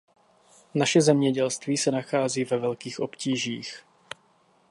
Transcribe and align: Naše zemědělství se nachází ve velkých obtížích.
Naše 0.75 1.01
zemědělství 1.01 1.77
se 1.77 1.91
nachází 1.91 2.43
ve 2.45 2.57
velkých 2.57 2.99
obtížích. 2.99 3.85